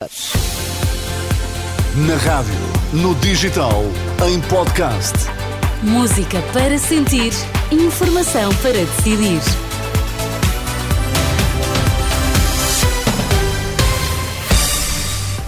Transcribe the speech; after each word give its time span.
Na 0.00 0.06
rádio, 2.18 2.54
no 2.92 3.16
digital, 3.16 3.82
em 4.28 4.40
podcast. 4.42 5.12
Música 5.82 6.40
para 6.52 6.78
sentir, 6.78 7.32
informação 7.72 8.54
para 8.62 8.74
decidir. 8.74 9.40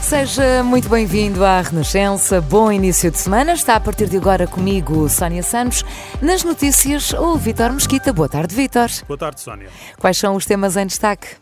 Seja 0.03 0.65
muito 0.65 0.89
bem-vindo 0.89 1.45
à 1.45 1.61
Renascença. 1.61 2.41
Bom 2.41 2.73
início 2.73 3.09
de 3.09 3.19
semana. 3.19 3.53
Está 3.53 3.77
a 3.77 3.81
partir 3.81 4.09
de 4.09 4.17
agora 4.17 4.49
comigo, 4.49 5.09
Sónia 5.09 5.45
Santos. 5.45 5.85
Nas 6.21 6.43
notícias, 6.43 7.13
o 7.13 7.37
Vitor 7.37 7.73
Mesquita. 7.73 8.13
Boa 8.13 8.29
tarde, 8.29 8.53
Vitor. 8.53 8.89
Boa 9.07 9.17
tarde, 9.17 9.41
Sónia. 9.41 9.69
Quais 9.97 10.17
são 10.17 10.35
os 10.35 10.45
temas 10.45 10.77
em 10.77 10.87
destaque? 10.87 11.37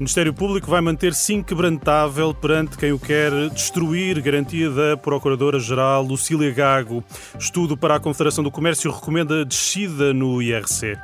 Ministério 0.00 0.32
Público 0.32 0.70
vai 0.70 0.80
manter-se 0.80 1.34
inquebrantável 1.34 2.32
perante 2.32 2.78
quem 2.78 2.90
o 2.90 2.98
quer 2.98 3.30
destruir, 3.50 4.18
garantia 4.22 4.70
da 4.70 4.96
Procuradora-Geral 4.96 6.02
Lucília 6.02 6.50
Gago. 6.54 7.04
Estudo 7.38 7.76
para 7.76 7.96
a 7.96 8.00
Confederação 8.00 8.42
do 8.42 8.50
Comércio 8.50 8.90
recomenda 8.90 9.44
descida 9.44 10.14
no 10.14 10.40
IRC. 10.40 10.96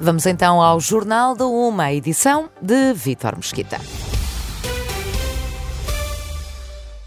Vamos 0.00 0.26
então 0.26 0.60
ao 0.60 0.80
Jornal 0.80 1.36
da 1.36 1.46
Uma, 1.46 1.92
edição 1.92 2.50
de 2.60 2.92
Vítor 2.92 3.36
Mesquita. 3.36 3.78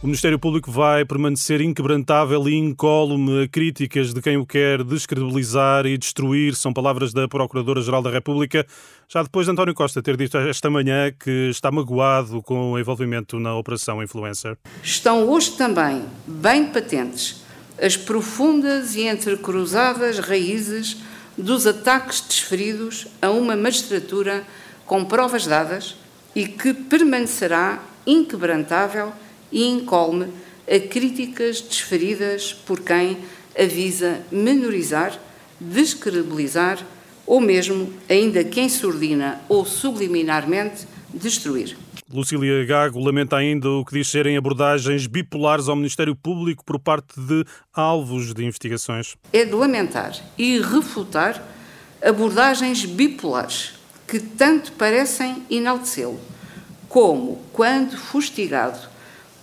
O 0.04 0.06
Ministério 0.06 0.38
Público 0.38 0.70
vai 0.70 1.06
permanecer 1.06 1.62
inquebrantável 1.62 2.50
e 2.50 2.56
incólume 2.56 3.44
a 3.44 3.48
críticas 3.48 4.14
de 4.14 4.22
quem 4.22 4.36
o 4.36 4.46
quer 4.46 4.84
descredibilizar 4.84 5.86
e 5.86 5.98
destruir. 5.98 6.56
São 6.56 6.74
palavras 6.74 7.14
da 7.14 7.26
Procuradora-Geral 7.26 8.02
da 8.02 8.10
República, 8.10 8.68
já 9.08 9.24
depois 9.24 9.46
de 9.46 9.54
António 9.54 9.74
Costa 9.74 10.04
ter 10.04 10.18
dito 10.18 10.38
esta 10.38 10.70
manhã 10.70 11.10
que 11.10 11.48
está 11.50 11.72
magoado 11.72 12.42
com 12.42 12.74
o 12.74 12.78
envolvimento 12.78 13.40
na 13.40 13.56
Operação 13.56 14.04
Influencer. 14.04 14.58
Estão 14.84 15.30
hoje 15.30 15.52
também 15.52 16.04
bem 16.28 16.66
patentes 16.66 17.42
as 17.82 17.96
profundas 17.96 18.96
e 18.96 19.08
entrecruzadas 19.08 20.20
raízes 20.20 20.98
dos 21.38 21.66
ataques 21.66 22.20
desferidos 22.20 23.08
a 23.22 23.30
uma 23.30 23.56
magistratura 23.56 24.44
com 24.86 25.06
provas 25.06 25.48
dadas 25.48 25.96
e 26.36 26.46
que 26.46 26.74
permanecerá 26.74 27.82
inquebrantável 28.06 29.14
e 29.54 29.64
incolme 29.64 30.28
a 30.68 30.80
críticas 30.80 31.62
desferidas 31.62 32.54
por 32.54 32.82
quem 32.82 33.20
avisa 33.58 34.22
menorizar, 34.32 35.18
descredibilizar 35.60 36.86
ou 37.26 37.40
mesmo, 37.40 37.94
ainda 38.10 38.44
quem 38.44 38.68
surdina 38.68 39.40
ou 39.48 39.64
subliminarmente, 39.64 40.86
destruir. 41.14 41.78
Lucília 42.12 42.66
Gago 42.66 43.00
lamenta 43.00 43.38
ainda 43.38 43.70
o 43.70 43.86
que 43.86 43.94
diz 43.94 44.08
serem 44.08 44.38
abordagens 44.38 45.08
bipolares 45.08 45.68
ao 45.68 45.76
Ministério 45.76 46.16
Público 46.16 46.64
por 46.64 46.80
parte 46.80 47.20
de 47.20 47.46
alvos 47.74 48.34
de 48.34 48.44
investigações. 48.46 49.16
É 49.32 49.46
de 49.46 49.54
lamentar 49.54 50.14
e 50.38 50.60
refutar 50.60 51.42
abordagens 52.04 52.86
bipolares 52.86 53.74
que 54.08 54.20
tanto 54.20 54.74
parecem 54.74 55.44
enaltecê-lo, 55.50 56.20
como 56.88 57.42
quando 57.52 57.98
fustigado 57.98 58.80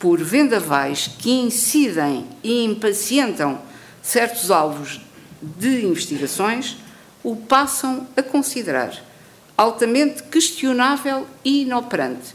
por 0.00 0.18
vendavais 0.18 1.06
que 1.06 1.30
incidem 1.30 2.26
e 2.42 2.64
impacientam 2.64 3.60
certos 4.02 4.50
alvos 4.50 4.98
de 5.42 5.84
investigações, 5.84 6.78
o 7.22 7.36
passam 7.36 8.08
a 8.16 8.22
considerar 8.22 9.04
altamente 9.56 10.22
questionável 10.22 11.26
e 11.44 11.62
inoperante, 11.62 12.34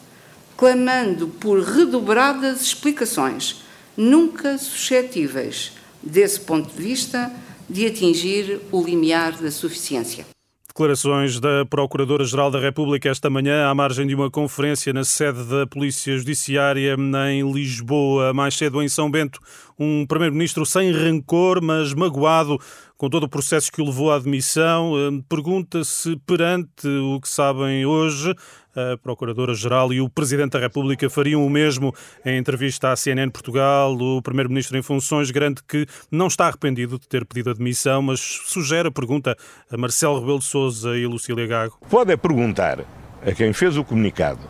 clamando 0.55 1.27
por 1.27 1.59
redobradas 1.59 2.61
explicações, 2.61 3.63
nunca 3.97 4.59
suscetíveis, 4.59 5.71
desse 6.03 6.39
ponto 6.39 6.71
de 6.71 6.83
vista, 6.83 7.31
de 7.67 7.87
atingir 7.87 8.61
o 8.71 8.83
limiar 8.83 9.31
da 9.41 9.49
suficiência. 9.49 10.34
Declarações 10.77 11.39
da 11.39 11.65
Procuradora-Geral 11.65 12.51
da 12.51 12.59
República 12.59 13.07
esta 13.07 13.29
manhã, 13.29 13.69
à 13.69 13.73
margem 13.73 14.05
de 14.05 14.13
uma 14.13 14.29
conferência 14.29 14.91
na 14.91 15.05
sede 15.05 15.41
da 15.45 15.65
Polícia 15.65 16.17
Judiciária 16.17 16.97
em 17.31 17.49
Lisboa. 17.49 18.33
Mais 18.33 18.57
cedo, 18.57 18.83
em 18.83 18.89
São 18.89 19.09
Bento, 19.09 19.39
um 19.79 20.05
Primeiro-Ministro 20.05 20.65
sem 20.65 20.91
rancor, 20.91 21.61
mas 21.61 21.93
magoado 21.93 22.59
com 22.97 23.09
todo 23.09 23.23
o 23.23 23.29
processo 23.29 23.71
que 23.71 23.81
o 23.81 23.85
levou 23.85 24.11
à 24.11 24.15
admissão. 24.15 24.93
Eh, 24.97 25.23
pergunta 25.27 25.83
se, 25.83 26.15
perante 26.25 26.87
o 26.87 27.19
que 27.19 27.27
sabem 27.27 27.85
hoje, 27.85 28.33
a 28.75 28.97
Procuradora-Geral 28.97 29.93
e 29.93 30.01
o 30.01 30.09
Presidente 30.09 30.51
da 30.51 30.59
República 30.59 31.09
fariam 31.09 31.45
o 31.45 31.49
mesmo. 31.49 31.93
Em 32.25 32.37
entrevista 32.37 32.91
à 32.91 32.95
CNN 32.95 33.29
Portugal, 33.29 33.93
o 33.93 34.21
Primeiro-Ministro 34.21 34.77
em 34.77 34.81
funções 34.81 35.31
garante 35.31 35.63
que 35.63 35.85
não 36.11 36.27
está 36.27 36.47
arrependido 36.47 36.99
de 36.99 37.07
ter 37.07 37.25
pedido 37.25 37.49
admissão, 37.49 38.01
mas 38.01 38.19
sugere 38.19 38.89
a 38.89 38.91
pergunta 38.91 39.35
a 39.71 39.77
Marcelo 39.77 40.19
Rebelo 40.19 40.39
de 40.39 40.45
Sousa 40.45 40.97
e 40.97 41.05
Lucília 41.05 41.47
Gago. 41.47 41.77
Pode 41.89 42.11
é 42.11 42.17
perguntar 42.17 42.79
a 43.25 43.31
quem 43.31 43.53
fez 43.53 43.77
o 43.77 43.83
comunicado, 43.83 44.41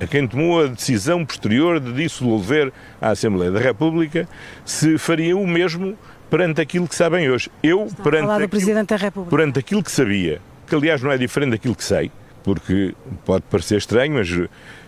a 0.00 0.06
quem 0.06 0.26
tomou 0.26 0.62
a 0.62 0.66
decisão 0.66 1.24
posterior 1.24 1.78
de 1.78 1.92
dissolver 1.92 2.72
a 3.00 3.10
Assembleia 3.10 3.50
da 3.50 3.60
República, 3.60 4.28
se 4.64 4.96
faria 4.96 5.36
o 5.36 5.46
mesmo 5.46 5.96
perante 6.32 6.62
aquilo 6.62 6.88
que 6.88 6.94
sabem 6.94 7.30
hoje. 7.30 7.50
Eu, 7.62 7.86
perante 8.02 8.30
aquilo, 8.30 8.48
Presidente 8.48 8.88
da 8.88 8.96
República. 8.96 9.36
perante 9.36 9.58
aquilo 9.58 9.82
que 9.82 9.92
sabia, 9.92 10.40
que 10.66 10.74
aliás 10.74 11.02
não 11.02 11.12
é 11.12 11.18
diferente 11.18 11.50
daquilo 11.50 11.76
que 11.76 11.84
sei, 11.84 12.10
porque 12.42 12.94
pode 13.26 13.44
parecer 13.50 13.76
estranho, 13.76 14.14
mas 14.14 14.30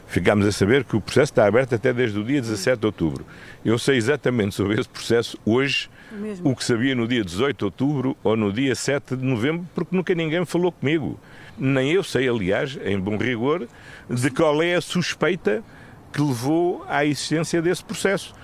ficámos 0.06 0.46
a 0.46 0.52
saber 0.52 0.84
que 0.84 0.96
o 0.96 1.02
processo 1.02 1.32
está 1.32 1.46
aberto 1.46 1.74
até 1.74 1.92
desde 1.92 2.18
o 2.18 2.24
dia 2.24 2.40
17 2.40 2.80
de 2.80 2.86
outubro. 2.86 3.26
Eu 3.62 3.78
sei 3.78 3.98
exatamente 3.98 4.54
sobre 4.54 4.80
esse 4.80 4.88
processo 4.88 5.38
hoje 5.44 5.90
Mesmo. 6.10 6.50
o 6.50 6.56
que 6.56 6.64
sabia 6.64 6.94
no 6.94 7.06
dia 7.06 7.22
18 7.22 7.58
de 7.58 7.64
outubro 7.66 8.16
ou 8.24 8.38
no 8.38 8.50
dia 8.50 8.74
7 8.74 9.14
de 9.14 9.22
novembro, 9.22 9.68
porque 9.74 9.94
nunca 9.94 10.14
ninguém 10.14 10.46
falou 10.46 10.72
comigo. 10.72 11.20
Nem 11.58 11.92
eu 11.92 12.02
sei, 12.02 12.26
aliás, 12.26 12.78
em 12.82 12.98
bom 12.98 13.18
rigor, 13.18 13.68
de 14.08 14.30
qual 14.30 14.62
é 14.62 14.76
a 14.76 14.80
suspeita 14.80 15.62
que 16.10 16.22
levou 16.22 16.86
à 16.88 17.04
existência 17.04 17.60
desse 17.60 17.84
processo. 17.84 18.34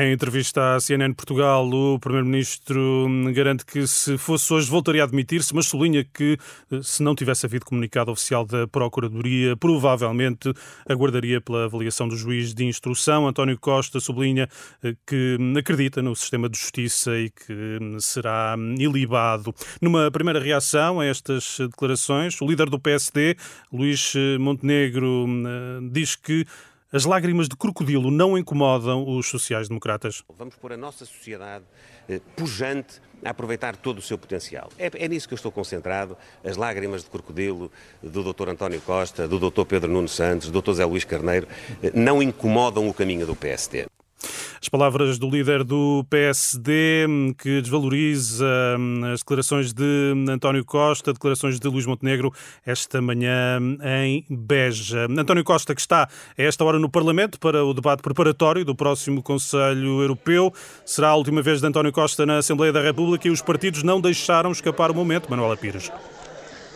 Em 0.00 0.12
entrevista 0.12 0.76
à 0.76 0.80
CNN 0.80 1.12
Portugal, 1.12 1.68
o 1.68 1.98
Primeiro-Ministro 1.98 3.08
garante 3.34 3.66
que 3.66 3.84
se 3.84 4.16
fosse 4.16 4.54
hoje 4.54 4.70
voltaria 4.70 5.02
a 5.02 5.04
admitir-se, 5.04 5.52
mas 5.52 5.66
sublinha 5.66 6.04
que 6.04 6.38
eh, 6.70 6.80
se 6.84 7.02
não 7.02 7.16
tivesse 7.16 7.44
havido 7.44 7.66
comunicado 7.66 8.12
oficial 8.12 8.46
da 8.46 8.68
Procuradoria, 8.68 9.56
provavelmente 9.56 10.54
aguardaria 10.88 11.40
pela 11.40 11.64
avaliação 11.64 12.06
do 12.06 12.16
juiz 12.16 12.54
de 12.54 12.64
instrução. 12.64 13.26
António 13.26 13.58
Costa 13.58 13.98
sublinha 13.98 14.48
eh, 14.84 14.94
que 15.04 15.36
acredita 15.58 16.00
no 16.00 16.14
sistema 16.14 16.48
de 16.48 16.56
justiça 16.56 17.18
e 17.18 17.30
que 17.30 17.78
hum, 17.82 17.98
será 17.98 18.54
ilibado. 18.78 19.52
Numa 19.82 20.12
primeira 20.12 20.38
reação 20.38 21.00
a 21.00 21.06
estas 21.06 21.56
declarações, 21.58 22.40
o 22.40 22.46
líder 22.46 22.70
do 22.70 22.78
PSD, 22.78 23.36
Luís 23.72 24.12
eh, 24.14 24.38
Montenegro, 24.38 25.24
hum, 25.26 25.90
diz 25.90 26.14
que 26.14 26.46
as 26.92 27.04
lágrimas 27.04 27.48
de 27.48 27.56
crocodilo 27.56 28.10
não 28.10 28.38
incomodam 28.38 29.06
os 29.06 29.28
sociais-democratas. 29.28 30.22
Vamos 30.38 30.54
pôr 30.54 30.72
a 30.72 30.76
nossa 30.76 31.04
sociedade 31.04 31.64
eh, 32.08 32.20
pujante 32.34 33.00
a 33.22 33.30
aproveitar 33.30 33.76
todo 33.76 33.98
o 33.98 34.02
seu 34.02 34.16
potencial. 34.16 34.70
É, 34.78 34.90
é, 34.94 35.08
nisso 35.08 35.28
que 35.28 35.34
eu 35.34 35.36
estou 35.36 35.52
concentrado. 35.52 36.16
As 36.42 36.56
lágrimas 36.56 37.04
de 37.04 37.10
crocodilo 37.10 37.70
do 38.02 38.32
Dr. 38.32 38.48
António 38.48 38.80
Costa, 38.80 39.28
do 39.28 39.38
Dr. 39.38 39.64
Pedro 39.66 39.90
Nuno 39.90 40.08
Santos, 40.08 40.50
do 40.50 40.62
Dr. 40.62 40.72
Zé 40.72 40.84
Luís 40.86 41.04
Carneiro, 41.04 41.46
eh, 41.82 41.92
não 41.94 42.22
incomodam 42.22 42.88
o 42.88 42.94
caminho 42.94 43.26
do 43.26 43.36
PSD. 43.36 43.86
As 44.60 44.68
palavras 44.68 45.18
do 45.18 45.28
líder 45.28 45.62
do 45.62 46.04
PSD, 46.10 47.06
que 47.38 47.60
desvaloriza 47.60 48.46
hum, 48.78 49.04
as 49.12 49.20
declarações 49.20 49.72
de 49.72 50.14
António 50.28 50.64
Costa, 50.64 51.12
declarações 51.12 51.60
de 51.60 51.68
Luís 51.68 51.86
Montenegro, 51.86 52.32
esta 52.66 53.00
manhã 53.00 53.60
em 54.04 54.24
Beja. 54.28 55.06
António 55.10 55.44
Costa, 55.44 55.74
que 55.74 55.80
está 55.80 56.02
a 56.02 56.42
esta 56.42 56.64
hora 56.64 56.78
no 56.78 56.88
Parlamento 56.88 57.38
para 57.38 57.64
o 57.64 57.72
debate 57.72 58.02
preparatório 58.02 58.64
do 58.64 58.74
próximo 58.74 59.22
Conselho 59.22 60.00
Europeu. 60.00 60.52
Será 60.84 61.10
a 61.10 61.16
última 61.16 61.40
vez 61.40 61.60
de 61.60 61.66
António 61.66 61.92
Costa 61.92 62.26
na 62.26 62.38
Assembleia 62.38 62.72
da 62.72 62.82
República 62.82 63.28
e 63.28 63.30
os 63.30 63.42
partidos 63.42 63.82
não 63.82 64.00
deixaram 64.00 64.50
escapar 64.50 64.90
o 64.90 64.94
momento. 64.94 65.30
Manuela 65.30 65.56
Pires. 65.56 65.90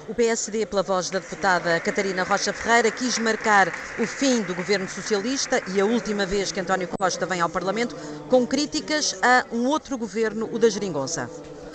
O 0.09 0.15
PSD, 0.15 0.67
pela 0.67 0.83
voz 0.83 1.11
da 1.11 1.21
deputada 1.21 1.79
Catarina 1.79 2.25
Rocha 2.25 2.53
Ferreira, 2.53 2.91
quis 2.91 3.19
marcar 3.19 3.69
o 4.01 4.07
fim 4.07 4.43
do 4.43 4.53
governo 4.53 4.89
socialista 4.89 5.63
e 5.73 5.81
a 5.81 5.85
última 5.85 6.27
vez 6.27 6.51
que 6.51 6.59
António 6.59 6.89
Costa 6.99 7.25
vem 7.25 7.41
ao 7.41 7.49
Parlamento, 7.49 7.95
com 8.29 8.45
críticas 8.45 9.17
a 9.23 9.45
um 9.53 9.67
outro 9.67 9.97
governo, 9.97 10.49
o 10.53 10.59
da 10.59 10.69
Geringonça. 10.69 11.31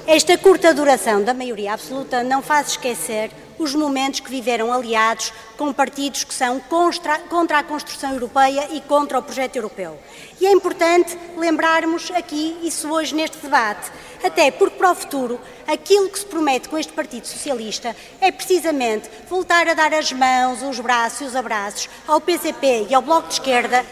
Esta 0.05 0.37
curta 0.37 0.73
duração 0.73 1.23
da 1.23 1.33
maioria 1.33 1.73
absoluta 1.73 2.21
não 2.21 2.41
faz 2.41 2.71
esquecer 2.71 3.31
os 3.59 3.73
momentos 3.73 4.19
que 4.19 4.29
viveram 4.29 4.71
aliados 4.71 5.33
com 5.57 5.73
partidos 5.73 6.23
que 6.23 6.33
são 6.33 6.59
contra, 6.59 7.19
contra, 7.19 7.59
a 7.59 7.63
construção 7.63 8.13
europeia 8.13 8.67
e 8.71 8.81
contra 8.81 9.19
o 9.19 9.23
projeto 9.23 9.55
europeu. 9.55 9.99
E 10.39 10.45
é 10.45 10.51
importante 10.51 11.17
lembrarmos 11.35 12.11
aqui 12.11 12.57
isso 12.63 12.89
hoje 12.89 13.15
neste 13.15 13.37
debate, 13.37 13.91
até 14.23 14.51
porque 14.51 14.77
para 14.77 14.91
o 14.91 14.95
futuro 14.95 15.39
aquilo 15.67 16.09
que 16.09 16.19
se 16.19 16.25
promete 16.25 16.69
com 16.69 16.77
este 16.77 16.93
Partido 16.93 17.25
Socialista 17.27 17.95
é 18.21 18.31
precisamente 18.31 19.09
voltar 19.29 19.67
a 19.67 19.73
dar 19.73 19.93
as 19.93 20.11
mãos, 20.11 20.61
os 20.61 20.79
braços 20.79 21.21
e 21.21 21.23
os 21.25 21.35
abraços 21.35 21.89
ao 22.07 22.21
PCP 22.21 22.87
e 22.89 22.95
ao 22.95 23.01
Bloco 23.01 23.27
de 23.27 23.35
Esquerda 23.35 23.85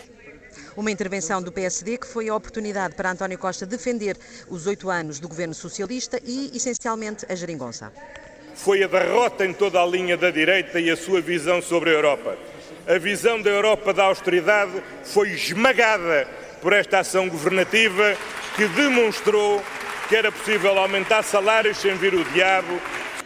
Uma 0.76 0.92
intervenção 0.92 1.42
do 1.42 1.52
PSD 1.52 1.98
que 1.98 2.08
foi 2.08 2.30
a 2.30 2.36
oportunidade 2.36 2.96
para 2.96 3.12
António 3.12 3.38
Costa 3.38 3.66
defender 3.66 4.18
os 4.50 4.68
oito 4.68 4.90
anos 4.90 5.20
do 5.20 5.28
governo 5.28 5.54
socialista 5.54 6.20
e, 6.24 6.52
essencialmente, 6.54 7.26
a 7.30 7.36
geringonça. 7.36 7.92
Foi 8.56 8.84
a 8.84 8.88
derrota 8.88 9.46
em 9.46 9.54
toda 9.54 9.82
a 9.82 9.86
linha 9.86 10.18
da 10.18 10.32
direita 10.32 10.80
e 10.80 10.90
a 10.90 10.98
sua 10.98 11.22
visão 11.22 11.62
sobre 11.62 11.90
a 11.90 11.94
Europa. 11.94 12.38
A 12.88 12.98
visão 12.98 13.42
da 13.42 13.50
Europa 13.50 13.94
da 13.94 14.06
austeridade 14.06 14.72
foi 15.04 15.32
esmagada 15.32 16.28
por 16.62 16.74
esta 16.74 17.00
ação 17.00 17.28
governativa 17.28 18.16
que 18.56 18.66
demonstrou 18.70 19.62
que 20.08 20.16
era 20.16 20.32
possível 20.32 20.78
aumentar 20.78 21.24
salários 21.24 21.78
sem 21.78 21.96
vir 21.96 22.14
o 22.14 22.24
diabo. 22.26 22.80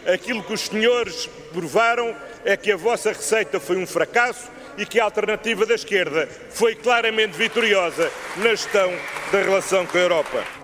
Aquilo 0.06 0.42
que 0.42 0.52
os 0.52 0.62
senhores 0.62 1.28
provaram 1.52 2.14
é 2.44 2.56
que 2.56 2.72
a 2.72 2.76
vossa 2.76 3.12
receita 3.12 3.60
foi 3.60 3.76
um 3.76 3.86
fracasso 3.86 4.50
e 4.76 4.86
que 4.86 4.98
a 4.98 5.04
alternativa 5.04 5.66
da 5.66 5.74
esquerda 5.74 6.28
foi 6.50 6.74
claramente 6.74 7.36
vitoriosa 7.36 8.10
na 8.38 8.50
gestão 8.50 8.92
da 9.30 9.42
relação 9.42 9.86
com 9.86 9.98
a 9.98 10.00
Europa. 10.00 10.59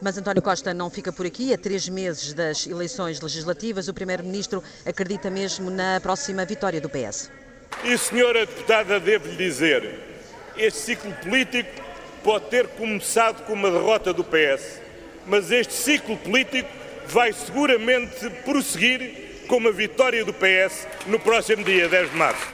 Mas 0.00 0.16
António 0.18 0.42
Costa 0.42 0.72
não 0.72 0.90
fica 0.90 1.12
por 1.12 1.26
aqui. 1.26 1.52
A 1.52 1.58
três 1.58 1.88
meses 1.88 2.32
das 2.32 2.66
eleições 2.66 3.20
legislativas, 3.20 3.88
o 3.88 3.94
Primeiro-Ministro 3.94 4.62
acredita 4.84 5.30
mesmo 5.30 5.70
na 5.70 6.00
próxima 6.00 6.44
vitória 6.44 6.80
do 6.80 6.88
PS. 6.88 7.30
E, 7.84 7.96
senhora 7.98 8.46
deputada, 8.46 8.98
devo-lhe 8.98 9.36
dizer, 9.36 10.00
este 10.56 10.78
ciclo 10.78 11.12
político 11.14 11.70
pode 12.22 12.46
ter 12.46 12.66
começado 12.68 13.44
com 13.44 13.52
uma 13.52 13.70
derrota 13.70 14.12
do 14.12 14.24
PS, 14.24 14.80
mas 15.26 15.50
este 15.50 15.74
ciclo 15.74 16.16
político 16.16 16.68
vai 17.06 17.32
seguramente 17.32 18.28
prosseguir 18.44 19.44
com 19.46 19.56
uma 19.58 19.70
vitória 19.70 20.24
do 20.24 20.32
PS 20.32 20.86
no 21.06 21.20
próximo 21.20 21.62
dia 21.62 21.88
10 21.88 22.10
de 22.10 22.16
março. 22.16 22.46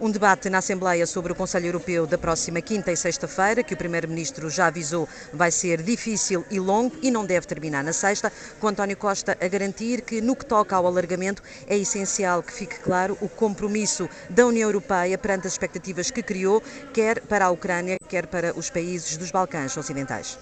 Um 0.00 0.12
debate 0.12 0.48
na 0.48 0.58
Assembleia 0.58 1.04
sobre 1.08 1.32
o 1.32 1.34
Conselho 1.34 1.66
Europeu 1.66 2.06
da 2.06 2.16
próxima 2.16 2.60
quinta 2.60 2.92
e 2.92 2.96
sexta-feira, 2.96 3.64
que 3.64 3.74
o 3.74 3.76
Primeiro-Ministro 3.76 4.48
já 4.48 4.68
avisou 4.68 5.08
vai 5.32 5.50
ser 5.50 5.82
difícil 5.82 6.46
e 6.52 6.60
longo 6.60 6.96
e 7.02 7.10
não 7.10 7.26
deve 7.26 7.48
terminar 7.48 7.82
na 7.82 7.92
sexta, 7.92 8.32
com 8.60 8.68
António 8.68 8.96
Costa 8.96 9.36
a 9.40 9.48
garantir 9.48 10.02
que, 10.02 10.20
no 10.20 10.36
que 10.36 10.46
toca 10.46 10.76
ao 10.76 10.86
alargamento, 10.86 11.42
é 11.66 11.76
essencial 11.76 12.44
que 12.44 12.52
fique 12.52 12.78
claro 12.78 13.18
o 13.20 13.28
compromisso 13.28 14.08
da 14.30 14.46
União 14.46 14.68
Europeia 14.68 15.18
perante 15.18 15.48
as 15.48 15.54
expectativas 15.54 16.12
que 16.12 16.22
criou, 16.22 16.62
quer 16.94 17.20
para 17.22 17.46
a 17.46 17.50
Ucrânia, 17.50 17.96
quer 18.08 18.28
para 18.28 18.56
os 18.56 18.70
países 18.70 19.16
dos 19.16 19.32
Balcãs 19.32 19.76
Ocidentais. 19.76 20.38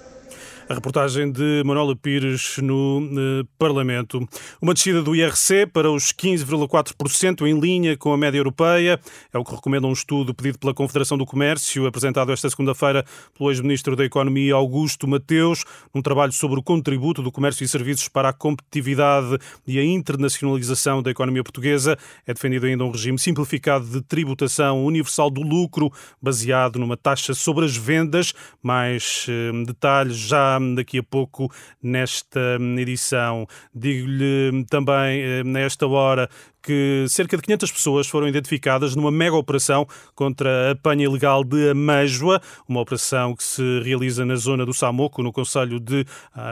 A 0.69 0.75
reportagem 0.75 1.31
de 1.31 1.62
Manuela 1.64 1.94
Pires 1.94 2.56
no 2.58 2.99
uh, 2.99 3.44
Parlamento. 3.56 4.28
Uma 4.61 4.75
descida 4.75 5.00
do 5.00 5.14
IRC 5.14 5.67
para 5.73 5.88
os 5.88 6.12
15,4% 6.12 7.46
em 7.46 7.61
linha 7.61 7.96
com 7.96 8.12
a 8.12 8.17
média 8.17 8.38
europeia. 8.38 8.99
É 9.32 9.38
o 9.38 9.44
que 9.44 9.55
recomenda 9.55 9.87
um 9.87 9.93
estudo 9.93 10.34
pedido 10.34 10.58
pela 10.58 10.75
Confederação 10.75 11.17
do 11.17 11.25
Comércio, 11.25 11.87
apresentado 11.87 12.32
esta 12.32 12.50
segunda-feira 12.50 13.05
pelo 13.38 13.49
ex-ministro 13.49 13.94
da 13.94 14.05
Economia, 14.05 14.56
Augusto 14.56 15.06
Mateus, 15.06 15.64
num 15.94 16.02
trabalho 16.02 16.32
sobre 16.32 16.58
o 16.58 16.62
contributo 16.64 17.22
do 17.22 17.31
comércio 17.31 17.62
e 17.62 17.69
serviços 17.69 18.08
para 18.08 18.31
a 18.31 18.32
competitividade 18.32 19.38
e 19.69 19.79
a 19.79 19.84
internacionalização 19.84 21.00
da 21.00 21.12
economia 21.12 21.44
portuguesa. 21.44 21.96
É 22.26 22.34
defendido 22.34 22.67
ainda 22.67 22.84
um 22.84 22.90
regime 22.90 23.20
simplificado 23.20 23.87
de 23.87 24.00
tributação 24.00 24.84
universal 24.84 25.31
do 25.31 25.43
lucro, 25.43 25.93
baseado 26.20 26.76
numa 26.76 26.96
taxa 26.96 27.34
sobre 27.34 27.64
as 27.64 27.76
vendas. 27.76 28.34
Mais 28.61 29.29
uh, 29.29 29.64
detalhes 29.64 30.15
já 30.16 30.58
daqui 30.74 30.98
a 30.98 31.02
pouco 31.02 31.50
nesta 31.82 32.58
edição. 32.78 33.46
Digo-lhe 33.74 34.64
também, 34.68 35.20
eh, 35.22 35.44
nesta 35.44 35.86
hora, 35.86 36.28
que 36.66 37.06
cerca 37.08 37.36
de 37.36 37.42
500 37.44 37.70
pessoas 37.70 38.08
foram 38.08 38.26
identificadas 38.26 38.96
numa 38.96 39.12
mega 39.12 39.36
operação 39.36 39.86
contra 40.16 40.50
a 40.50 40.70
apanha 40.72 41.04
ilegal 41.04 41.44
de 41.44 41.70
Amêjoa, 41.70 42.42
uma 42.68 42.80
operação 42.80 43.36
que 43.36 43.44
se 43.44 43.80
realiza 43.84 44.24
na 44.24 44.34
zona 44.34 44.66
do 44.66 44.74
Samoco, 44.74 45.22
no 45.22 45.32
Conselho 45.32 45.78
de 45.78 46.04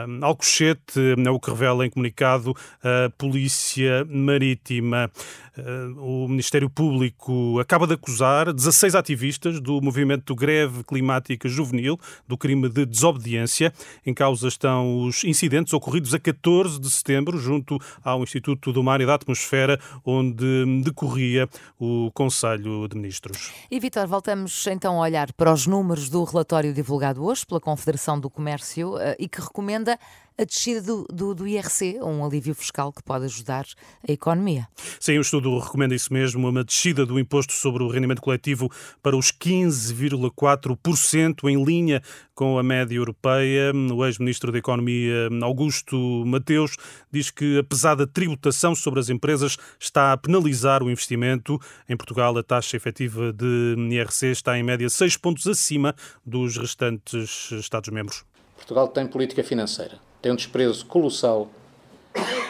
um, 0.07 0.23
Alcochete, 0.25 1.01
é 1.17 1.29
o 1.29 1.37
que 1.37 1.49
revela 1.49 1.85
em 1.85 1.89
comunicado 1.89 2.55
a 2.81 3.09
Polícia 3.17 4.05
Marítima. 4.09 5.11
Uh, 5.57 6.25
o 6.25 6.27
Ministério 6.27 6.69
Público 6.69 7.57
acaba 7.61 7.87
de 7.87 7.93
acusar 7.93 8.51
16 8.51 8.93
ativistas 8.93 9.61
do 9.61 9.81
movimento 9.81 10.35
Greve 10.35 10.83
Climática 10.83 11.47
Juvenil 11.47 11.97
do 12.27 12.37
crime 12.37 12.67
de 12.67 12.85
desobediência. 12.85 13.73
Em 14.05 14.13
causa 14.13 14.49
estão 14.49 15.05
os 15.05 15.23
incidentes 15.23 15.71
ocorridos 15.73 16.13
a 16.13 16.19
14 16.19 16.79
de 16.79 16.91
setembro 16.91 17.37
junto 17.37 17.79
ao 18.03 18.21
Instituto 18.21 18.73
do 18.73 18.83
Mar 18.83 18.99
e 18.99 19.05
da 19.05 19.15
Atmosfera, 19.15 19.79
onde 20.05 20.81
decorria 20.83 21.49
o 21.79 22.11
Conselho 22.13 22.87
de 22.87 22.95
Ministros. 22.95 23.51
E, 23.69 23.79
Vitor, 23.79 24.07
voltamos 24.07 24.65
então 24.67 24.97
a 24.97 25.01
olhar 25.01 25.33
para 25.33 25.51
os 25.51 25.65
números 25.65 26.09
do 26.09 26.23
relatório 26.23 26.73
divulgado 26.73 27.23
hoje 27.23 27.45
pela 27.45 27.59
Confederação 27.59 28.19
do 28.19 28.29
Comércio 28.29 28.97
eh, 28.97 29.15
e 29.19 29.27
que 29.27 29.41
recomenda 29.41 29.97
a 30.37 30.43
descida 30.43 30.81
do, 30.81 31.07
do, 31.11 31.33
do, 31.33 31.47
IRC, 31.47 31.99
um 32.01 32.25
alívio 32.25 32.53
fiscal 32.53 32.91
que 32.91 33.01
pode 33.01 33.23
ajudar 33.25 33.65
a 34.07 34.11
economia. 34.11 34.67
Sim, 34.99 35.17
o 35.17 35.21
estudo 35.21 35.57
recomenda 35.57 35.95
isso 35.95 36.13
mesmo, 36.13 36.47
uma 36.47 36.63
descida 36.63 37.03
do 37.05 37.19
imposto 37.19 37.53
sobre 37.53 37.81
o 37.83 37.87
rendimento 37.87 38.21
coletivo 38.21 38.71
para 39.01 39.15
os 39.15 39.31
15,4%, 39.31 41.49
em 41.49 41.63
linha 41.63 42.03
com 42.33 42.59
a 42.59 42.63
média 42.63 42.95
europeia. 42.95 43.71
O 43.73 44.05
ex-ministro 44.05 44.51
da 44.51 44.57
Economia, 44.57 45.29
Augusto 45.41 45.95
Mateus, 46.25 46.75
diz 47.09 47.31
que 47.31 47.59
a 47.59 47.63
pesada 47.63 48.05
tributação 48.05 48.75
sobre 48.75 48.99
as 48.99 49.07
empresas 49.09 49.55
está 49.79 50.11
a 50.11 50.17
penalizar 50.17 50.83
o 50.83 50.91
investimento. 50.91 51.57
Em 51.87 51.95
Portugal, 51.95 52.37
a 52.37 52.43
taxa 52.43 52.75
efetiva 52.75 53.31
de 53.31 53.77
IRC 53.89 54.25
está 54.27 54.57
em 54.57 54.63
média 54.63 54.89
6 54.89 55.15
pontos 55.17 55.47
acima 55.47 55.95
dos 56.25 56.57
restantes 56.57 57.51
Estados-membros. 57.51 58.25
Portugal 58.57 58.89
tem 58.89 59.07
política 59.07 59.41
financeira 59.43 59.97
tem 60.25 60.31
um 60.31 60.35
desprezo 60.35 60.83
colossal 60.87 61.47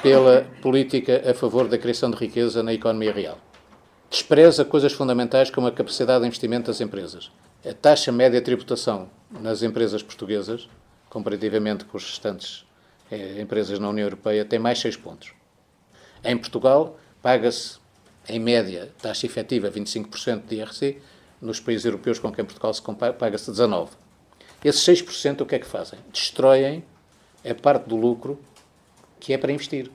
pela 0.02 0.48
política 0.62 1.30
a 1.30 1.34
favor 1.34 1.68
da 1.68 1.78
criação 1.78 2.10
de 2.10 2.16
riqueza 2.16 2.64
na 2.64 2.74
economia 2.74 3.12
real. 3.12 3.38
Despreza 4.10 4.64
coisas 4.64 4.94
fundamentais 4.94 5.50
como 5.50 5.68
a 5.68 5.72
capacidade 5.74 6.22
de 6.22 6.28
investimento 6.28 6.68
das 6.68 6.80
empresas. 6.80 7.30
A 7.70 7.74
taxa 7.74 8.14
média 8.14 8.40
de 8.40 8.46
tributação 8.46 9.10
nas 9.30 9.62
empresas 9.62 10.02
portuguesas, 10.02 10.70
comparativamente 11.10 11.84
com 11.84 11.98
as 11.98 12.06
restantes 12.06 12.66
eh, 13.12 13.42
empresas 13.42 13.78
na 13.78 13.90
União 13.90 14.06
Europeia, 14.06 14.46
tem 14.46 14.58
mais 14.58 14.80
6 14.80 14.96
pontos. 14.96 15.34
Em 16.24 16.38
Portugal, 16.38 16.98
paga-se, 17.22 17.78
em 18.30 18.40
média, 18.40 18.90
taxa 19.02 19.26
efetiva 19.26 19.70
25% 19.70 20.46
de 20.48 20.56
IRC, 20.56 21.02
nos 21.42 21.60
países 21.60 21.84
europeus 21.84 22.20
com 22.20 22.32
quem 22.32 22.46
Portugal 22.46 22.74
se 22.74 22.82
compara, 22.82 23.12
paga-se 23.12 23.52
19%. 23.52 23.90
Esses 24.64 24.82
6% 24.82 25.42
o 25.42 25.46
que 25.46 25.56
é 25.56 25.60
que 25.60 25.68
fazem? 25.68 26.00
Destroem 26.14 26.82
é 27.46 27.54
parte 27.54 27.88
do 27.88 27.96
lucro 27.96 28.38
que 29.20 29.32
é 29.32 29.38
para 29.38 29.54
investir. 29.54 29.90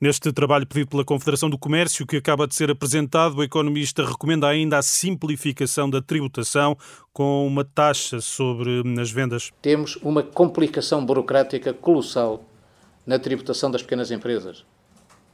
Neste 0.00 0.30
trabalho 0.32 0.66
pedido 0.66 0.90
pela 0.90 1.04
Confederação 1.04 1.48
do 1.48 1.58
Comércio, 1.58 2.06
que 2.06 2.16
acaba 2.16 2.46
de 2.46 2.54
ser 2.54 2.70
apresentado, 2.70 3.38
o 3.38 3.42
economista 3.42 4.04
recomenda 4.04 4.46
ainda 4.46 4.78
a 4.78 4.82
simplificação 4.82 5.88
da 5.88 6.02
tributação 6.02 6.76
com 7.12 7.46
uma 7.46 7.64
taxa 7.64 8.20
sobre 8.20 8.82
as 9.00 9.10
vendas. 9.10 9.50
Temos 9.62 9.96
uma 9.96 10.22
complicação 10.22 11.04
burocrática 11.04 11.72
colossal 11.72 12.44
na 13.06 13.18
tributação 13.18 13.70
das 13.70 13.82
pequenas 13.82 14.10
empresas. 14.10 14.64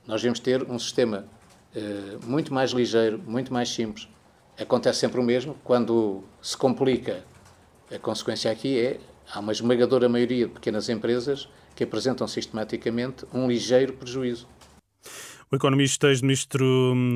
Nós 0.07 0.21
devemos 0.21 0.38
ter 0.38 0.62
um 0.62 0.79
sistema 0.79 1.26
eh, 1.75 2.19
muito 2.25 2.55
mais 2.55 2.71
ligeiro, 2.71 3.21
muito 3.26 3.52
mais 3.52 3.69
simples. 3.69 4.09
Acontece 4.59 5.00
sempre 5.00 5.21
o 5.21 5.25
mesmo, 5.25 5.57
quando 5.64 6.23
se 6.41 6.57
complica, 6.57 7.25
a 7.93 7.99
consequência 7.99 8.50
aqui 8.50 8.79
é 8.79 9.00
há 9.31 9.41
uma 9.41 9.52
esmagadora 9.52 10.09
maioria 10.09 10.47
de 10.47 10.52
pequenas 10.52 10.88
empresas 10.88 11.49
que 11.75 11.85
apresentam 11.85 12.26
sistematicamente 12.26 13.26
um 13.33 13.49
ligeiro 13.49 13.93
prejuízo. 13.93 14.47
O 15.52 15.57
economista 15.57 16.09
ex-ministro 16.09 16.64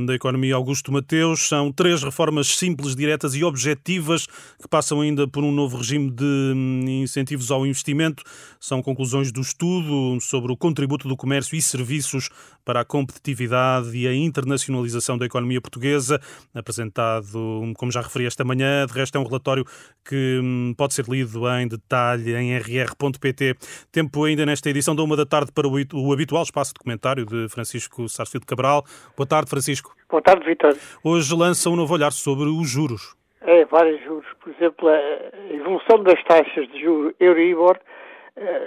da 0.06 0.14
Economia 0.14 0.56
Augusto 0.56 0.92
Mateus 0.92 1.48
são 1.48 1.72
três 1.72 2.02
reformas 2.02 2.48
simples, 2.48 2.94
diretas 2.94 3.34
e 3.34 3.42
objetivas 3.42 4.26
que 4.60 4.68
passam 4.68 5.00
ainda 5.00 5.26
por 5.26 5.42
um 5.42 5.50
novo 5.50 5.78
regime 5.78 6.10
de 6.10 6.22
hum, 6.22 6.84
incentivos 6.86 7.50
ao 7.50 7.66
investimento. 7.66 8.22
São 8.60 8.82
conclusões 8.82 9.32
do 9.32 9.40
estudo 9.40 10.20
sobre 10.20 10.52
o 10.52 10.56
contributo 10.56 11.08
do 11.08 11.16
comércio 11.16 11.56
e 11.56 11.62
serviços 11.62 12.28
para 12.66 12.80
a 12.80 12.84
competitividade 12.84 13.96
e 13.96 14.06
a 14.06 14.12
internacionalização 14.12 15.16
da 15.16 15.24
economia 15.24 15.60
portuguesa, 15.60 16.20
apresentado, 16.54 17.72
como 17.78 17.90
já 17.90 18.02
referi 18.02 18.26
esta 18.26 18.44
manhã. 18.44 18.84
De 18.84 18.92
resto, 18.92 19.16
é 19.16 19.20
um 19.20 19.24
relatório 19.24 19.64
que 20.04 20.40
hum, 20.42 20.74
pode 20.76 20.92
ser 20.92 21.06
lido 21.08 21.48
em 21.58 21.68
detalhe 21.68 22.34
em 22.34 22.58
rr.pt. 22.58 23.54
Tempo 23.90 24.24
ainda 24.24 24.44
nesta 24.44 24.68
edição 24.68 24.94
da 24.94 25.02
uma 25.02 25.16
da 25.16 25.24
tarde 25.24 25.52
para 25.52 25.66
o 25.66 26.12
habitual 26.12 26.42
espaço 26.42 26.74
de 26.74 26.80
comentário 26.80 27.24
de 27.24 27.48
Francisco 27.48 28.08
Sá 28.08 28.26
Sarsfield 28.26 28.46
Cabral. 28.46 28.84
Boa 29.16 29.26
tarde, 29.26 29.48
Francisco. 29.48 29.94
Boa 30.10 30.22
tarde, 30.22 30.44
Vitor. 30.44 30.76
Hoje 31.04 31.34
lança 31.34 31.70
um 31.70 31.76
novo 31.76 31.94
olhar 31.94 32.12
sobre 32.12 32.48
os 32.48 32.68
juros. 32.68 33.14
É, 33.42 33.64
vários 33.66 34.02
juros. 34.02 34.26
Por 34.42 34.52
exemplo, 34.52 34.88
a 34.88 35.54
evolução 35.54 36.02
das 36.02 36.22
taxas 36.24 36.68
de 36.72 36.80
juros 36.80 37.14
Euribor, 37.20 37.78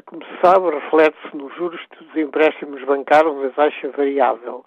como 0.05 0.23
se 0.25 0.41
sabe, 0.41 0.71
reflete-se 0.71 1.37
nos 1.37 1.53
juros 1.55 1.81
dos 1.99 2.15
empréstimos 2.15 2.83
bancários 2.85 3.35
na 3.37 3.49
taxa 3.51 3.89
variável. 3.89 4.65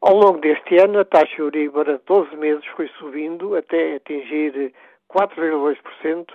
Ao 0.00 0.14
longo 0.14 0.38
deste 0.38 0.78
ano, 0.78 1.00
a 1.00 1.04
taxa 1.04 1.40
Euribor 1.40 1.88
a 1.90 1.98
12 2.06 2.36
meses 2.36 2.64
foi 2.76 2.88
subindo 2.98 3.54
até 3.56 3.96
atingir 3.96 4.72
4,2% 5.10 6.26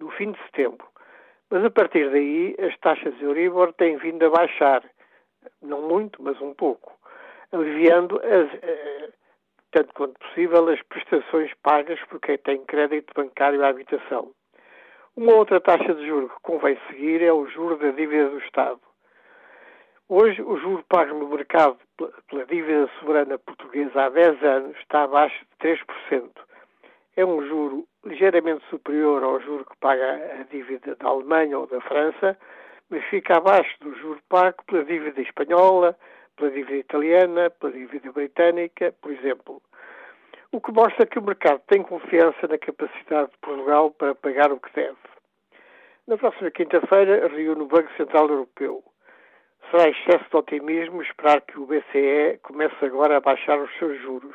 no 0.00 0.10
fim 0.10 0.32
de 0.32 0.38
setembro. 0.44 0.86
Mas 1.50 1.64
a 1.64 1.70
partir 1.70 2.10
daí, 2.10 2.56
as 2.58 2.76
taxas 2.80 3.14
Euribor 3.20 3.72
têm 3.74 3.96
vindo 3.96 4.24
a 4.26 4.30
baixar. 4.30 4.82
Não 5.60 5.82
muito, 5.82 6.22
mas 6.22 6.40
um 6.40 6.54
pouco. 6.54 6.92
Aliviando, 7.52 8.18
as, 8.18 8.62
eh, 8.62 9.10
tanto 9.70 9.92
quanto 9.94 10.18
possível, 10.18 10.68
as 10.68 10.80
prestações 10.82 11.52
pagas 11.62 12.00
por 12.08 12.20
quem 12.20 12.38
tem 12.38 12.64
crédito 12.64 13.12
bancário 13.14 13.64
à 13.64 13.68
habitação. 13.68 14.32
Uma 15.14 15.34
outra 15.34 15.60
taxa 15.60 15.94
de 15.94 16.06
juros 16.06 16.32
que 16.32 16.40
convém 16.40 16.78
seguir 16.88 17.22
é 17.22 17.30
o 17.30 17.46
juro 17.46 17.76
da 17.76 17.90
dívida 17.90 18.30
do 18.30 18.38
Estado. 18.38 18.80
Hoje, 20.08 20.40
o 20.40 20.56
juro 20.56 20.82
pago 20.88 21.12
no 21.14 21.28
mercado 21.28 21.76
pela 22.30 22.46
dívida 22.46 22.88
soberana 22.98 23.38
portuguesa 23.38 24.06
há 24.06 24.08
10 24.08 24.42
anos 24.42 24.76
está 24.78 25.02
abaixo 25.02 25.38
de 25.60 25.68
3%. 25.68 26.30
É 27.14 27.26
um 27.26 27.46
juro 27.46 27.86
ligeiramente 28.06 28.64
superior 28.70 29.22
ao 29.22 29.38
juro 29.40 29.66
que 29.66 29.76
paga 29.80 30.38
a 30.40 30.44
dívida 30.44 30.96
da 30.96 31.08
Alemanha 31.08 31.58
ou 31.58 31.66
da 31.66 31.82
França, 31.82 32.34
mas 32.88 33.04
fica 33.10 33.36
abaixo 33.36 33.76
do 33.80 33.94
juro 33.98 34.18
pago 34.30 34.64
pela 34.64 34.82
dívida 34.82 35.20
espanhola, 35.20 35.94
pela 36.36 36.50
dívida 36.50 36.78
italiana, 36.78 37.50
pela 37.50 37.70
dívida 37.70 38.10
britânica, 38.12 38.94
por 39.02 39.12
exemplo. 39.12 39.60
O 40.52 40.60
que 40.60 40.70
mostra 40.70 41.06
que 41.06 41.18
o 41.18 41.22
mercado 41.22 41.62
tem 41.66 41.82
confiança 41.82 42.46
na 42.46 42.58
capacidade 42.58 43.30
de 43.30 43.38
Portugal 43.40 43.90
para 43.90 44.14
pagar 44.14 44.52
o 44.52 44.60
que 44.60 44.72
deve. 44.74 44.98
Na 46.06 46.18
próxima 46.18 46.50
quinta-feira, 46.50 47.26
reúne 47.28 47.62
o 47.62 47.66
Banco 47.66 47.90
Central 47.96 48.28
Europeu. 48.28 48.84
Será 49.70 49.88
excesso 49.88 50.28
de 50.30 50.36
otimismo 50.36 51.02
esperar 51.02 51.40
que 51.40 51.58
o 51.58 51.64
BCE 51.64 52.38
comece 52.42 52.84
agora 52.84 53.16
a 53.16 53.20
baixar 53.20 53.58
os 53.58 53.70
seus 53.78 53.98
juros, 54.02 54.34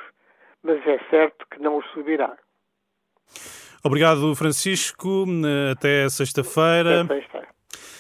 mas 0.63 0.77
é 0.87 0.97
certo 1.11 1.45
que 1.51 1.61
não 1.61 1.77
os 1.77 1.85
subirá. 1.91 2.35
Obrigado, 3.83 4.35
Francisco. 4.35 5.25
Até 5.71 6.09
sexta-feira. 6.09 7.03
Até 7.03 7.21
sexta. 7.21 7.47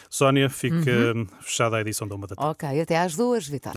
Sónia, 0.09 0.49
fica 0.49 0.91
uhum. 0.91 1.27
fechada 1.41 1.77
a 1.77 1.81
edição 1.81 2.07
da 2.07 2.15
Uma 2.15 2.27
da 2.27 2.35
Tarde. 2.35 2.51
Ok, 2.51 2.81
até 2.81 2.97
às 2.97 3.15
duas, 3.15 3.47
Vitor. 3.47 3.73